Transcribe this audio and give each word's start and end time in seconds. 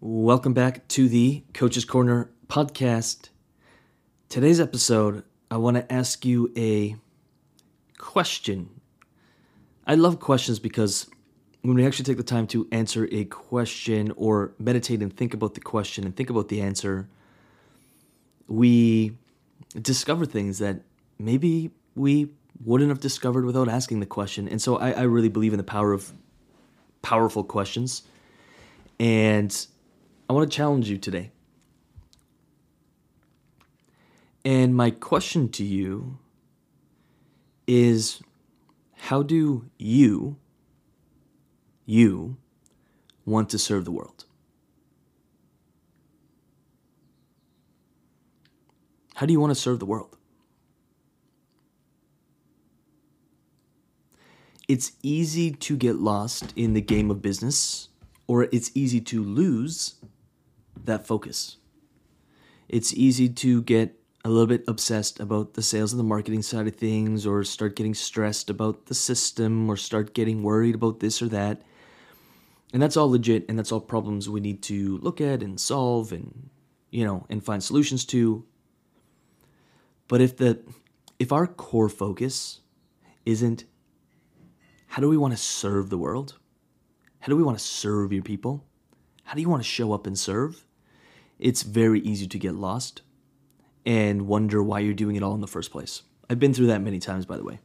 Welcome 0.00 0.54
back 0.54 0.86
to 0.90 1.08
the 1.08 1.42
Coach's 1.52 1.84
Corner 1.84 2.30
podcast. 2.46 3.30
Today's 4.28 4.60
episode, 4.60 5.24
I 5.50 5.56
want 5.56 5.76
to 5.76 5.92
ask 5.92 6.24
you 6.24 6.52
a 6.56 6.94
question. 7.98 8.80
I 9.88 9.96
love 9.96 10.20
questions 10.20 10.60
because 10.60 11.10
when 11.62 11.74
we 11.74 11.84
actually 11.84 12.04
take 12.04 12.16
the 12.16 12.22
time 12.22 12.46
to 12.46 12.68
answer 12.70 13.08
a 13.10 13.24
question 13.24 14.12
or 14.14 14.52
meditate 14.60 15.02
and 15.02 15.12
think 15.12 15.34
about 15.34 15.54
the 15.54 15.60
question 15.60 16.04
and 16.04 16.14
think 16.14 16.30
about 16.30 16.46
the 16.46 16.60
answer, 16.60 17.08
we 18.46 19.16
discover 19.82 20.24
things 20.26 20.60
that 20.60 20.82
maybe 21.18 21.72
we 21.96 22.28
wouldn't 22.64 22.90
have 22.90 23.00
discovered 23.00 23.44
without 23.44 23.68
asking 23.68 23.98
the 23.98 24.06
question. 24.06 24.46
And 24.46 24.62
so 24.62 24.76
I, 24.76 24.92
I 24.92 25.02
really 25.02 25.28
believe 25.28 25.52
in 25.52 25.58
the 25.58 25.64
power 25.64 25.92
of 25.92 26.12
powerful 27.02 27.42
questions. 27.42 28.04
And 29.00 29.66
I 30.28 30.34
want 30.34 30.50
to 30.50 30.54
challenge 30.54 30.90
you 30.90 30.98
today. 30.98 31.30
And 34.44 34.74
my 34.74 34.90
question 34.90 35.48
to 35.50 35.64
you 35.64 36.18
is 37.66 38.22
how 38.96 39.22
do 39.22 39.70
you 39.78 40.36
you 41.86 42.36
want 43.24 43.48
to 43.50 43.58
serve 43.58 43.84
the 43.84 43.90
world? 43.90 44.24
How 49.14 49.26
do 49.26 49.32
you 49.32 49.40
want 49.40 49.50
to 49.50 49.54
serve 49.54 49.80
the 49.80 49.86
world? 49.86 50.16
It's 54.68 54.92
easy 55.02 55.50
to 55.50 55.76
get 55.76 55.96
lost 55.96 56.52
in 56.54 56.74
the 56.74 56.82
game 56.82 57.10
of 57.10 57.22
business, 57.22 57.88
or 58.26 58.44
it's 58.52 58.70
easy 58.74 59.00
to 59.00 59.24
lose 59.24 59.94
that 60.84 61.06
focus. 61.06 61.56
It's 62.68 62.92
easy 62.92 63.28
to 63.28 63.62
get 63.62 63.94
a 64.24 64.28
little 64.28 64.46
bit 64.46 64.64
obsessed 64.68 65.20
about 65.20 65.54
the 65.54 65.62
sales 65.62 65.92
and 65.92 66.00
the 66.00 66.04
marketing 66.04 66.42
side 66.42 66.66
of 66.66 66.76
things, 66.76 67.26
or 67.26 67.44
start 67.44 67.76
getting 67.76 67.94
stressed 67.94 68.50
about 68.50 68.86
the 68.86 68.94
system, 68.94 69.70
or 69.70 69.76
start 69.76 70.14
getting 70.14 70.42
worried 70.42 70.74
about 70.74 71.00
this 71.00 71.22
or 71.22 71.28
that. 71.28 71.62
And 72.72 72.82
that's 72.82 72.96
all 72.96 73.10
legit, 73.10 73.46
and 73.48 73.58
that's 73.58 73.72
all 73.72 73.80
problems 73.80 74.28
we 74.28 74.40
need 74.40 74.62
to 74.64 74.98
look 74.98 75.20
at 75.20 75.42
and 75.42 75.58
solve 75.58 76.12
and, 76.12 76.50
you 76.90 77.04
know, 77.04 77.24
and 77.30 77.42
find 77.42 77.62
solutions 77.62 78.04
to. 78.06 78.44
But 80.08 80.20
if 80.20 80.36
the 80.36 80.60
if 81.18 81.32
our 81.32 81.46
core 81.46 81.88
focus 81.88 82.60
isn't 83.24 83.64
how 84.88 85.02
do 85.02 85.08
we 85.08 85.16
want 85.16 85.32
to 85.32 85.38
serve 85.38 85.90
the 85.90 85.98
world? 85.98 86.38
How 87.20 87.28
do 87.28 87.36
we 87.36 87.42
want 87.42 87.58
to 87.58 87.64
serve 87.64 88.12
your 88.12 88.22
people? 88.22 88.64
How 89.24 89.34
do 89.34 89.40
you 89.40 89.48
want 89.48 89.62
to 89.62 89.68
show 89.68 89.92
up 89.92 90.06
and 90.06 90.18
serve? 90.18 90.64
It's 91.38 91.62
very 91.62 92.00
easy 92.00 92.26
to 92.26 92.38
get 92.38 92.54
lost 92.54 93.02
and 93.86 94.26
wonder 94.26 94.62
why 94.62 94.80
you're 94.80 94.94
doing 94.94 95.16
it 95.16 95.22
all 95.22 95.34
in 95.34 95.40
the 95.40 95.46
first 95.46 95.70
place. 95.70 96.02
I've 96.28 96.40
been 96.40 96.52
through 96.52 96.66
that 96.66 96.82
many 96.82 96.98
times, 96.98 97.26
by 97.26 97.36
the 97.36 97.44
way. 97.44 97.60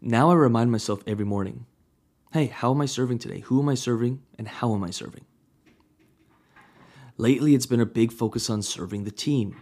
Now 0.00 0.30
I 0.30 0.34
remind 0.34 0.70
myself 0.70 1.02
every 1.06 1.24
morning 1.24 1.66
hey, 2.32 2.46
how 2.46 2.70
am 2.70 2.82
I 2.82 2.86
serving 2.86 3.18
today? 3.18 3.40
Who 3.40 3.62
am 3.62 3.68
I 3.70 3.74
serving? 3.74 4.20
And 4.36 4.46
how 4.46 4.74
am 4.74 4.84
I 4.84 4.90
serving? 4.90 5.24
Lately, 7.16 7.54
it's 7.54 7.64
been 7.64 7.80
a 7.80 7.86
big 7.86 8.12
focus 8.12 8.50
on 8.50 8.60
serving 8.60 9.04
the 9.04 9.10
team, 9.10 9.56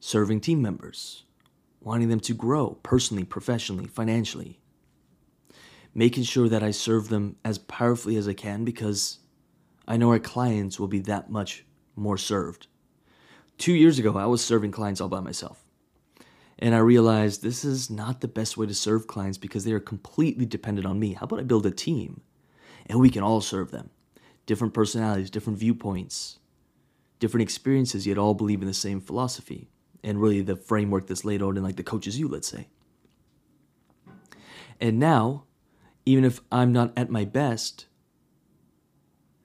serving 0.00 0.40
team 0.40 0.60
members, 0.60 1.22
wanting 1.80 2.08
them 2.08 2.18
to 2.18 2.34
grow 2.34 2.78
personally, 2.82 3.22
professionally, 3.22 3.86
financially, 3.86 4.58
making 5.94 6.24
sure 6.24 6.48
that 6.48 6.64
I 6.64 6.72
serve 6.72 7.10
them 7.10 7.36
as 7.44 7.58
powerfully 7.58 8.16
as 8.16 8.26
I 8.26 8.32
can 8.32 8.64
because 8.64 9.20
I 9.86 9.96
know 9.96 10.10
our 10.10 10.18
clients 10.18 10.80
will 10.80 10.88
be 10.88 11.00
that 11.00 11.30
much 11.30 11.64
more 11.96 12.18
served. 12.18 12.66
Two 13.58 13.74
years 13.74 13.98
ago, 13.98 14.16
I 14.16 14.26
was 14.26 14.44
serving 14.44 14.72
clients 14.72 15.00
all 15.00 15.08
by 15.08 15.20
myself. 15.20 15.64
And 16.58 16.74
I 16.74 16.78
realized 16.78 17.42
this 17.42 17.64
is 17.64 17.90
not 17.90 18.20
the 18.20 18.28
best 18.28 18.56
way 18.56 18.66
to 18.66 18.74
serve 18.74 19.06
clients 19.06 19.38
because 19.38 19.64
they 19.64 19.72
are 19.72 19.80
completely 19.80 20.46
dependent 20.46 20.86
on 20.86 20.98
me. 20.98 21.14
How 21.14 21.24
about 21.24 21.40
I 21.40 21.42
build 21.42 21.66
a 21.66 21.70
team 21.70 22.22
and 22.86 23.00
we 23.00 23.10
can 23.10 23.22
all 23.22 23.40
serve 23.40 23.70
them? 23.70 23.90
Different 24.46 24.74
personalities, 24.74 25.30
different 25.30 25.58
viewpoints, 25.58 26.38
different 27.18 27.42
experiences, 27.42 28.06
yet 28.06 28.18
all 28.18 28.34
believe 28.34 28.60
in 28.60 28.68
the 28.68 28.74
same 28.74 29.00
philosophy 29.00 29.68
and 30.02 30.20
really 30.20 30.42
the 30.42 30.56
framework 30.56 31.06
that's 31.06 31.24
laid 31.24 31.42
out 31.42 31.56
in 31.56 31.62
like 31.62 31.76
the 31.76 31.82
coaches 31.82 32.18
you, 32.18 32.28
let's 32.28 32.48
say. 32.48 32.68
And 34.80 34.98
now, 34.98 35.44
even 36.04 36.24
if 36.24 36.40
I'm 36.52 36.72
not 36.72 36.92
at 36.96 37.10
my 37.10 37.24
best, 37.24 37.86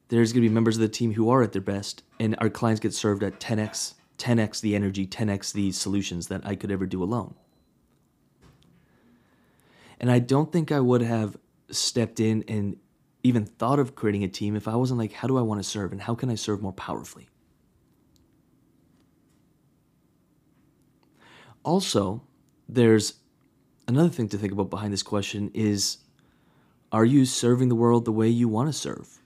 there's 0.09 0.34
going 0.34 0.44
to 0.44 0.50
be 0.50 0.53
members 0.53 0.75
of 0.75 0.81
the 0.81 0.90
team 0.90 1.14
who 1.14 1.30
are 1.30 1.42
at 1.42 1.53
their 1.53 1.62
best, 1.62 2.03
and 2.20 2.36
our 2.40 2.50
clients 2.50 2.80
get 2.80 2.94
served 2.94 3.24
at 3.24 3.40
10x, 3.40 3.94
10x 4.18 4.62
the 4.62 4.75
energy, 4.75 5.08
10x 5.08 5.53
the 5.53 5.72
solutions 5.72 6.28
that 6.28 6.46
I 6.46 6.56
could 6.56 6.72
ever 6.72 6.86
do 6.86 7.02
alone. 7.02 7.36
And 10.00 10.12
I 10.12 10.20
don't 10.20 10.52
think 10.52 10.72
I 10.72 10.80
would 10.80 11.02
have 11.02 11.38
stepped 11.70 12.20
in 12.20 12.44
and 12.47 12.78
even 13.22 13.46
thought 13.46 13.80
of 13.80 13.96
creating 13.96 14.24
a 14.24 14.28
team 14.28 14.56
if 14.56 14.68
I 14.68 14.75
wasn't 14.75 15.00
like, 15.00 15.14
how 15.14 15.28
do 15.28 15.38
I 15.38 15.42
want 15.42 15.62
to 15.62 15.68
serve 15.68 15.92
and 15.92 16.02
how 16.02 16.16
can 16.16 16.30
I 16.30 16.36
serve 16.36 16.62
more 16.62 16.74
powerfully? 16.74 17.30
Also, 21.64 22.24
there's 22.68 23.16
another 23.88 24.09
thing 24.09 24.30
to 24.30 24.38
think 24.38 24.53
about 24.53 24.70
behind 24.70 24.94
this 24.94 25.03
question 25.03 25.52
is 25.53 25.97
are 26.91 27.06
you 27.06 27.26
serving 27.26 27.70
the 27.70 27.76
world 27.76 28.06
the 28.06 28.12
way 28.12 28.28
you 28.28 28.47
want 28.47 28.70
to 28.70 28.74
serve? 28.74 29.20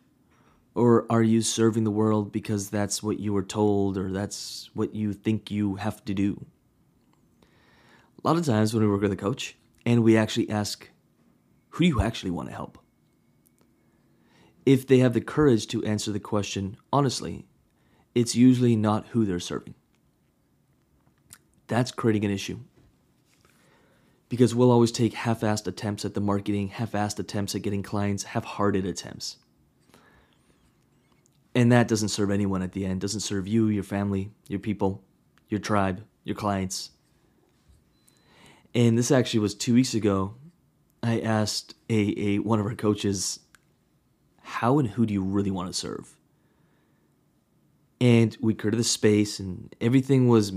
Or 0.76 1.06
are 1.10 1.22
you 1.22 1.42
serving 1.42 1.84
the 1.84 1.92
world 1.92 2.32
because 2.32 2.70
that's 2.70 3.04
what 3.04 3.20
you 3.20 3.34
were 3.34 3.44
told 3.44 3.98
or 3.98 4.12
that's 4.12 4.70
what 4.74 4.96
you 4.96 5.14
think 5.14 5.52
you 5.52 5.76
have 5.76 6.04
to 6.06 6.14
do? 6.14 6.46
A 8.24 8.28
lot 8.28 8.38
of 8.38 8.46
times 8.46 8.74
when 8.74 8.84
we 8.84 8.90
work 8.90 9.02
with 9.02 9.12
a 9.12 9.18
coach 9.18 9.56
and 9.86 10.04
we 10.04 10.18
actually 10.18 10.50
ask, 10.50 10.90
who 11.70 11.84
do 11.84 11.88
you 11.88 12.02
actually 12.02 12.32
want 12.32 12.50
to 12.50 12.56
help? 12.56 12.80
If 14.66 14.88
they 14.88 15.00
have 15.00 15.14
the 15.14 15.22
courage 15.22 15.68
to 15.68 15.84
answer 15.84 16.12
the 16.12 16.20
question 16.20 16.78
honestly, 16.92 17.46
it's 18.16 18.36
usually 18.36 18.76
not 18.76 19.08
who 19.08 19.26
they're 19.26 19.40
serving 19.40 19.76
that's 21.68 21.92
creating 21.92 22.26
an 22.26 22.32
issue. 22.32 22.60
Because 24.30 24.56
we'll 24.56 24.72
always 24.72 24.92
take 24.92 25.14
half 25.14 25.42
assed 25.42 25.68
attempts 25.68 26.06
at 26.06 26.14
the 26.14 26.22
marketing, 26.22 26.70
half 26.70 26.92
assed 26.92 27.20
attempts 27.20 27.56
at 27.56 27.62
getting 27.62 27.84
clients, 27.84 28.24
half 28.24 28.44
hearted 28.44 28.86
attempts. 28.86 29.38
And 31.56 31.72
that 31.72 31.88
doesn't 31.88 32.10
serve 32.10 32.32
anyone 32.32 32.62
at 32.62 32.72
the 32.72 32.86
end, 32.86 33.02
doesn't 33.02 33.20
serve 33.20 33.48
you, 33.48 33.68
your 33.68 33.84
family, 33.84 34.32
your 34.48 34.60
people, 34.60 35.04
your 35.50 35.60
tribe, 35.60 36.04
your 36.24 36.36
clients. 36.36 36.92
And 38.74 38.98
this 38.98 39.12
actually 39.12 39.42
was 39.42 39.54
two 39.54 39.76
weeks 39.76 39.94
ago. 39.94 40.36
I 41.04 41.20
asked 41.20 41.76
a, 41.90 42.14
a 42.18 42.40
one 42.40 42.60
of 42.60 42.66
our 42.66 42.76
coaches, 42.76 43.40
how 44.42 44.80
and 44.80 44.90
who 44.90 45.06
do 45.06 45.14
you 45.14 45.22
really 45.22 45.52
want 45.52 45.68
to 45.68 45.74
serve? 45.74 46.16
And 48.02 48.36
we 48.42 48.54
created 48.54 48.80
the 48.80 48.84
space 48.84 49.40
and 49.40 49.74
everything 49.80 50.28
was 50.28 50.52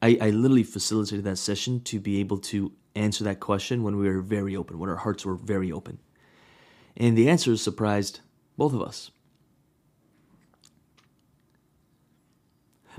I, 0.00 0.18
I 0.20 0.30
literally 0.30 0.62
facilitated 0.62 1.24
that 1.24 1.36
session 1.36 1.80
to 1.82 2.00
be 2.00 2.20
able 2.20 2.38
to 2.38 2.72
answer 2.94 3.24
that 3.24 3.40
question 3.40 3.82
when 3.82 3.96
we 3.96 4.08
were 4.08 4.20
very 4.20 4.56
open, 4.56 4.78
when 4.78 4.90
our 4.90 4.96
hearts 4.96 5.24
were 5.24 5.34
very 5.34 5.70
open. 5.70 5.98
And 6.96 7.16
the 7.16 7.28
answer 7.28 7.56
surprised 7.56 8.20
both 8.56 8.72
of 8.72 8.82
us. 8.82 9.10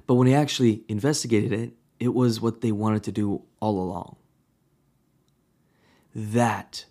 But 0.09 0.16
when 0.16 0.25
he 0.25 0.34
actually 0.34 0.81
investigated 0.88 1.53
it, 1.53 1.74
it 2.00 2.16
was 2.16 2.42
what 2.42 2.62
they 2.62 2.72
wanted 2.72 3.03
to 3.03 3.12
do 3.12 3.44
all 3.59 3.80
along. 3.80 4.16
That 6.16 6.86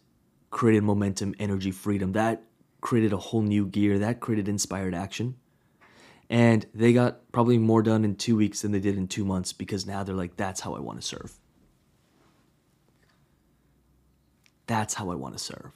created 0.51 0.85
momentum, 0.85 1.35
energy, 1.41 1.73
freedom. 1.73 2.13
That 2.13 2.45
created 2.81 3.13
a 3.13 3.17
whole 3.17 3.43
new 3.43 3.67
gear. 3.67 3.99
That 3.99 4.21
created 4.21 4.47
inspired 4.47 4.95
action. 4.95 5.35
And 6.31 6.65
they 6.73 6.93
got 6.93 7.33
probably 7.33 7.59
more 7.59 7.83
done 7.83 8.05
in 8.05 8.15
two 8.15 8.37
weeks 8.37 8.63
than 8.63 8.71
they 8.71 8.79
did 8.79 8.97
in 8.97 9.09
two 9.09 9.25
months 9.25 9.53
because 9.53 9.85
now 9.85 10.05
they're 10.05 10.15
like, 10.15 10.37
that's 10.37 10.61
how 10.61 10.75
I 10.75 10.79
want 10.79 11.01
to 11.01 11.05
serve. 11.05 11.33
That's 14.69 14.95
how 14.95 15.11
I 15.11 15.17
want 15.17 15.37
to 15.37 15.43
serve. 15.43 15.73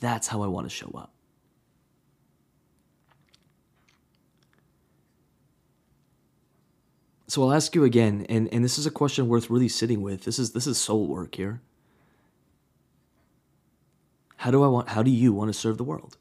That's 0.00 0.28
how 0.28 0.42
I 0.42 0.48
want 0.48 0.66
to 0.66 0.70
show 0.70 0.90
up. 0.94 1.13
So 7.34 7.42
I'll 7.42 7.52
ask 7.52 7.74
you 7.74 7.82
again, 7.82 8.24
and, 8.28 8.48
and 8.54 8.64
this 8.64 8.78
is 8.78 8.86
a 8.86 8.92
question 8.92 9.26
worth 9.26 9.50
really 9.50 9.66
sitting 9.66 10.02
with. 10.02 10.22
This 10.22 10.38
is 10.38 10.52
this 10.52 10.68
is 10.68 10.78
soul 10.78 11.08
work 11.08 11.34
here. 11.34 11.60
How 14.36 14.52
do 14.52 14.62
I 14.62 14.68
want 14.68 14.90
how 14.90 15.02
do 15.02 15.10
you 15.10 15.32
want 15.32 15.48
to 15.48 15.52
serve 15.52 15.76
the 15.76 15.82
world? 15.82 16.16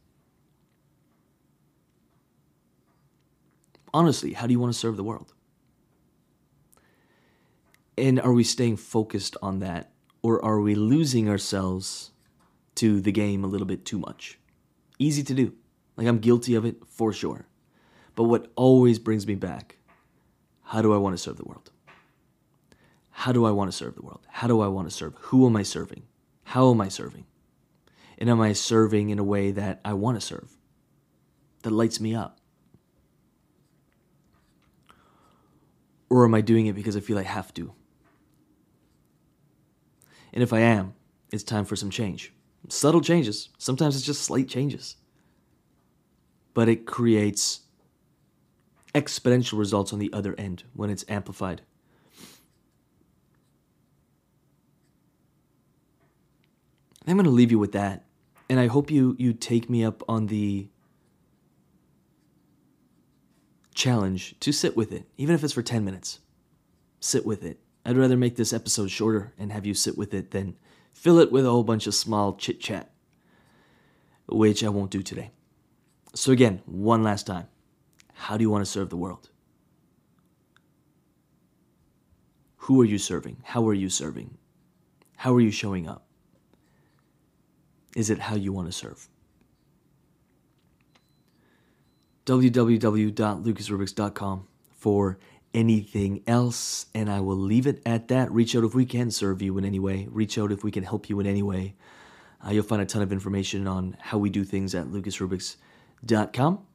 honestly, 3.94 4.34
how 4.34 4.48
do 4.48 4.54
you 4.54 4.60
want 4.60 4.74
to 4.74 4.80
serve 4.80 4.98
the 4.98 5.04
world? 5.04 5.36
And 7.96 8.20
are 8.20 8.34
we 8.34 8.44
staying 8.44 8.78
focused 8.78 9.38
on 9.40 9.60
that? 9.60 9.92
Or 10.24 10.44
are 10.44 10.60
we 10.62 10.74
losing 10.74 11.30
ourselves 11.30 12.10
to 12.74 13.00
the 13.00 13.12
game 13.12 13.44
a 13.44 13.48
little 13.48 13.68
bit 13.68 13.86
too 13.86 14.00
much? 14.00 14.40
Easy 14.98 15.22
to 15.22 15.36
do. 15.36 15.54
Like 15.96 16.08
I'm 16.08 16.18
guilty 16.18 16.56
of 16.56 16.66
it 16.66 16.78
for 16.88 17.14
sure. 17.14 17.46
But 18.16 18.24
what 18.24 18.52
always 18.56 18.98
brings 18.98 19.28
me 19.28 19.36
back 19.36 19.78
how 20.74 20.82
do 20.82 20.92
I 20.92 20.98
want 20.98 21.14
to 21.14 21.20
serve 21.22 21.38
the 21.38 21.46
world? 21.46 21.70
How 23.12 23.32
do 23.32 23.46
I 23.46 23.52
want 23.52 23.72
to 23.72 23.78
serve 23.78 23.94
the 23.94 24.02
world? 24.02 24.26
How 24.28 24.48
do 24.48 24.60
I 24.60 24.68
want 24.68 24.90
to 24.90 24.92
serve? 24.92 25.14
Who 25.20 25.46
am 25.46 25.56
I 25.56 25.62
serving? 25.62 26.02
How 26.46 26.72
am 26.72 26.82
I 26.82 26.90
serving? 26.90 27.26
And 28.18 28.28
am 28.28 28.42
I 28.42 28.54
serving 28.54 29.12
in 29.12 29.20
a 29.20 29.24
way 29.24 29.52
that 29.52 29.82
I 29.86 29.94
want 29.94 30.20
to 30.20 30.26
serve? 30.26 30.58
That 31.62 31.70
lights 31.70 32.00
me 32.00 32.16
up? 32.16 32.40
Or 36.10 36.26
am 36.26 36.34
I 36.34 36.42
doing 36.42 36.66
it 36.66 36.74
because 36.74 36.98
I 36.98 37.02
feel 37.02 37.20
I 37.20 37.22
have 37.24 37.54
to? 37.54 37.72
And 40.34 40.42
if 40.42 40.52
I 40.52 40.62
am, 40.62 40.96
it's 41.32 41.44
time 41.44 41.66
for 41.66 41.76
some 41.76 41.92
change. 41.92 42.34
Subtle 42.68 43.02
changes. 43.02 43.50
Sometimes 43.60 43.96
it's 43.96 44.08
just 44.08 44.24
slight 44.24 44.48
changes. 44.48 44.96
But 46.56 46.68
it 46.68 46.88
creates 46.88 47.60
exponential 48.94 49.58
results 49.58 49.92
on 49.92 50.00
the 50.00 50.12
other 50.14 50.36
end 50.38 50.64
when 50.74 50.90
it's 50.90 51.06
amplified. 51.08 51.62
I'm 57.06 57.16
going 57.16 57.26
to 57.26 57.32
leave 57.32 57.52
you 57.52 57.60
with 57.60 57.74
that. 57.74 58.06
And 58.50 58.60
I 58.60 58.68
hope 58.68 58.92
you 58.92 59.16
you 59.18 59.34
take 59.34 59.70
me 59.70 59.84
up 59.84 60.04
on 60.08 60.28
the 60.28 60.70
challenge 63.74 64.36
to 64.42 64.52
sit 64.52 64.78
with 64.78 64.92
it, 64.92 65.06
even 65.18 65.34
if 65.34 65.44
it's 65.44 65.54
for 65.54 65.64
10 65.64 65.84
minutes. 65.84 66.20
Sit 67.00 67.26
with 67.26 67.44
it. 67.44 67.60
I'd 67.86 67.98
rather 67.98 68.16
make 68.16 68.36
this 68.36 68.54
episode 68.54 68.92
shorter 68.92 69.34
and 69.38 69.52
have 69.52 69.66
you 69.66 69.74
sit 69.74 69.98
with 69.98 70.14
it 70.14 70.32
than 70.32 70.56
fill 70.94 71.20
it 71.20 71.32
with 71.32 71.46
a 71.46 71.50
whole 71.50 71.64
bunch 71.64 71.88
of 71.88 71.96
small 71.96 72.36
chit 72.36 72.62
chat, 72.62 72.92
which 74.28 74.64
I 74.64 74.70
won't 74.70 74.92
do 74.92 75.02
today. 75.02 75.32
So, 76.16 76.32
again, 76.32 76.62
one 76.66 77.04
last 77.04 77.26
time 77.26 77.48
how 78.24 78.38
do 78.38 78.42
you 78.42 78.50
want 78.50 78.64
to 78.64 78.72
serve 78.72 78.90
the 78.90 78.96
world? 78.96 79.30
Who 82.56 82.82
are 82.82 82.86
you 82.86 82.98
serving? 82.98 83.44
How 83.44 83.68
are 83.68 83.74
you 83.74 83.90
serving? 83.90 84.38
How 85.18 85.34
are 85.34 85.42
you 85.42 85.52
showing 85.52 85.90
up? 85.90 86.06
Is 87.98 88.10
it 88.10 88.20
how 88.20 88.36
you 88.36 88.54
want 88.54 88.70
to 88.70 88.72
serve? 88.72 89.10
www.lucasrubix.com 92.26 94.48
for 94.72 95.20
anything 95.54 96.24
else, 96.26 96.86
and 96.96 97.12
I 97.12 97.20
will 97.20 97.36
leave 97.36 97.68
it 97.68 97.82
at 97.86 98.08
that. 98.08 98.32
Reach 98.32 98.56
out 98.56 98.64
if 98.64 98.74
we 98.74 98.86
can 98.86 99.12
serve 99.12 99.42
you 99.42 99.58
in 99.58 99.66
any 99.66 99.80
way. 99.80 100.08
Reach 100.10 100.38
out 100.38 100.54
if 100.54 100.64
we 100.64 100.72
can 100.72 100.86
help 100.86 101.10
you 101.10 101.20
in 101.20 101.28
any 101.28 101.44
way. 101.44 101.76
Uh, 102.46 102.52
you'll 102.52 102.64
find 102.64 102.82
a 102.82 102.86
ton 102.86 103.02
of 103.02 103.12
information 103.12 103.68
on 103.68 103.98
how 104.00 104.18
we 104.18 104.30
do 104.30 104.46
things 104.46 104.74
at 104.74 104.88
lucasrubix.com. 104.88 106.68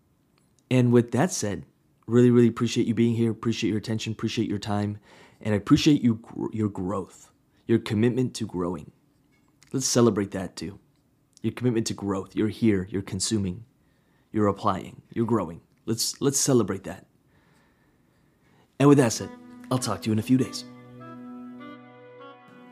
And 0.70 0.92
with 0.92 1.12
that 1.12 1.32
said, 1.32 1.64
really, 2.06 2.30
really 2.30 2.48
appreciate 2.48 2.86
you 2.86 2.94
being 2.94 3.14
here. 3.14 3.30
Appreciate 3.30 3.70
your 3.70 3.78
attention. 3.78 4.12
Appreciate 4.12 4.48
your 4.48 4.58
time, 4.58 4.98
and 5.40 5.54
I 5.54 5.56
appreciate 5.56 6.02
you 6.02 6.20
your 6.52 6.68
growth, 6.68 7.30
your 7.66 7.78
commitment 7.78 8.34
to 8.34 8.46
growing. 8.46 8.92
Let's 9.72 9.86
celebrate 9.86 10.30
that 10.32 10.56
too. 10.56 10.78
Your 11.42 11.52
commitment 11.52 11.86
to 11.88 11.94
growth. 11.94 12.34
You're 12.34 12.48
here. 12.48 12.88
You're 12.90 13.02
consuming. 13.02 13.64
You're 14.32 14.48
applying. 14.48 15.02
You're 15.12 15.26
growing. 15.26 15.60
Let's 15.86 16.20
let's 16.20 16.38
celebrate 16.38 16.84
that. 16.84 17.06
And 18.80 18.88
with 18.88 18.98
that 18.98 19.12
said, 19.12 19.30
I'll 19.70 19.78
talk 19.78 20.02
to 20.02 20.06
you 20.06 20.12
in 20.12 20.18
a 20.18 20.22
few 20.22 20.38
days. 20.38 20.64